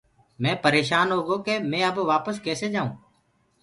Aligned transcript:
مينٚ 0.41 0.61
پريشان 0.63 1.07
هوگو 1.15 1.35
ڪي 1.45 1.53
اب 1.57 1.63
مي 1.71 1.79
وپس 2.11 2.35
ڪسي 2.45 2.67
جآيونٚ۔ 2.73 2.93